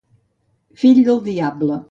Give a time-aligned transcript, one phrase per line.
[0.85, 1.79] Fill del diable.